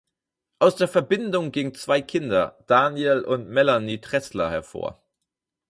[0.57, 4.99] Aus der Verbindung gingen zwei Kinder, Daniel und Melanie Tressler, hervor.